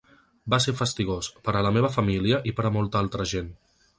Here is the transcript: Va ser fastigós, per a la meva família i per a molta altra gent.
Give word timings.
Va 0.53 0.59
ser 0.63 0.73
fastigós, 0.79 1.29
per 1.49 1.53
a 1.59 1.61
la 1.67 1.73
meva 1.77 1.93
família 1.97 2.41
i 2.53 2.57
per 2.61 2.67
a 2.71 2.75
molta 2.81 3.03
altra 3.05 3.31
gent. 3.37 3.55